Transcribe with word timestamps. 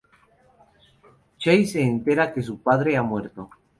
Chase 1.41 1.67
se 1.73 1.81
entera 1.83 2.33
que 2.33 2.41
su 2.41 2.59
padre 2.59 2.97
ha 2.97 3.03
muerto. 3.03 3.51